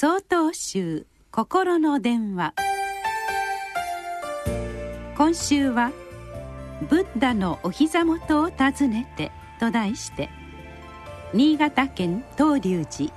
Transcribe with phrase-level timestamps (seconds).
[0.00, 2.54] 総統集心の電話。
[5.16, 5.90] 今週は
[6.88, 10.30] 「ブッダのお膝元を訪ねて」と題して
[11.34, 13.12] 新潟県東龍寺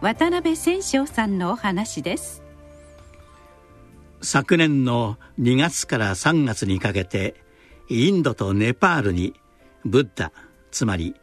[0.00, 2.42] 渡辺千章さんのお話です。
[4.22, 7.34] 昨年の2月から3月にかけて
[7.90, 9.34] インドとネパールに
[9.84, 10.32] ブッダ
[10.70, 11.14] つまり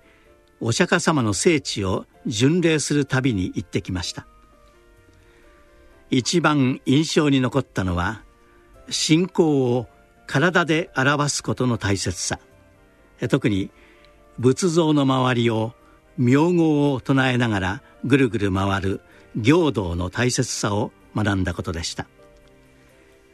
[0.59, 4.27] お釈迦様の聖地を巡礼する旅に行ってきました。
[6.11, 8.21] 一番印象に残ったのは
[8.89, 9.87] 信仰を
[10.27, 12.39] 体で表すことの大切さ。
[13.29, 13.71] 特に
[14.37, 15.73] 仏像の周りを
[16.17, 19.01] 名号を唱えながらぐるぐる回る
[19.35, 22.07] 行道の大切さを学んだことでした。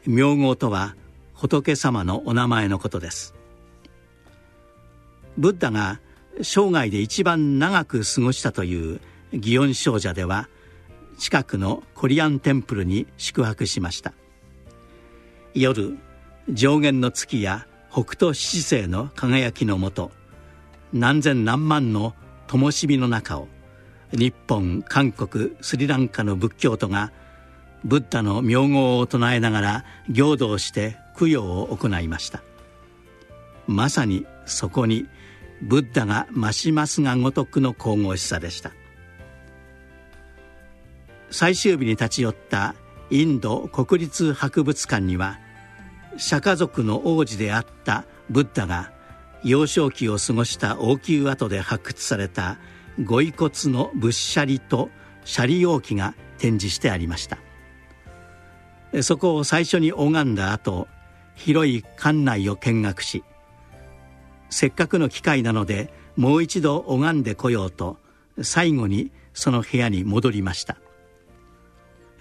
[0.06, 0.94] 名号とは
[1.34, 3.34] 仏様のお名前のことです。
[5.36, 6.00] ブッダが
[6.42, 9.00] 生涯で一番長く過ごしたという
[9.32, 10.48] 祇園精舎では
[11.18, 14.12] 近くのコリアンテンプルに宿泊しました。
[15.54, 15.98] 夜
[16.48, 20.12] 上限の月や北斗七星の輝きのもと
[20.92, 22.14] 何千何万の
[22.46, 23.48] 灯火の中を
[24.12, 27.12] 日本韓国スリランカの仏教徒が
[27.84, 32.42] ブッダの名号を唱えながら行道して供養を行いました。
[33.66, 35.06] まさにそこに
[35.60, 38.72] ブッダが増しますがごとくの神々しさでした。
[41.30, 42.74] 最終日に立ち寄った
[43.10, 45.38] インド国立博物館には
[46.16, 48.92] 釈迦族の王子であったブッダが
[49.44, 52.58] 幼少期を過ごした王宮跡で発掘された
[53.04, 54.90] ご遺骨の仏舎利と
[55.24, 57.38] 舎利容器が展示してありました。
[59.02, 60.88] そこを最初に拝んだ後
[61.34, 63.22] 広い館内を見学し
[64.50, 67.98] せっかくの機会なのでもう一度拝んでこようと
[68.40, 70.78] 最後にその部屋に戻りました。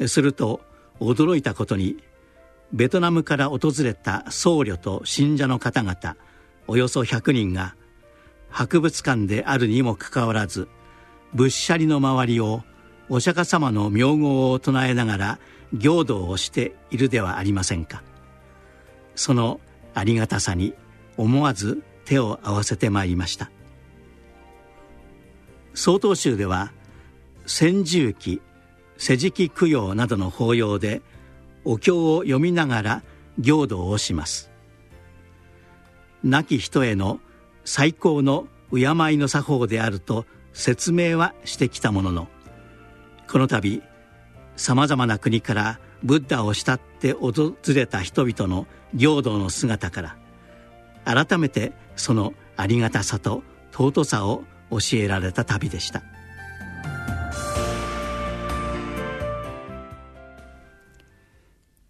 [0.06, 0.62] すると
[1.00, 1.98] 驚いたことに
[2.72, 6.16] ベトナムから訪れた僧侶と信者の方々
[6.68, 7.76] およそ100人が
[8.50, 10.68] 博物館であるにもかかわらず
[11.34, 12.64] 仏舎利の周りを
[13.10, 15.40] お釈迦様の名号を唱えながら
[15.74, 18.04] 行道をしているではありませんか。
[19.16, 19.60] その
[19.94, 20.74] ありがたさに
[21.18, 23.50] 思わず手を合わせてまいりました。
[25.74, 26.72] 曹洞宗では
[27.46, 28.42] 千住記
[28.98, 31.02] 世辞記供養などの法要で
[31.66, 33.04] お経を読みながら
[33.40, 34.52] 行道をします。
[36.24, 37.20] 亡き人への
[37.64, 38.82] 最高の敬
[39.14, 42.28] いの作法であると説明はしてきたものの
[43.30, 43.82] この度
[44.56, 50.18] さまざまな国からブッダを慕って訪れた人々の行道の姿から
[51.06, 56.04] 改めてそのありがたさと尊さを教えられた旅でした。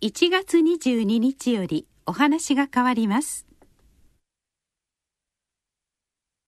[0.07, 3.46] 1月22日よりお話が変わります。